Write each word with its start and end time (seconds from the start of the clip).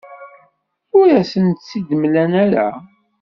Ur 0.99 1.09
asent-tt-id-mlan 1.21 2.31
ara. 2.43 2.67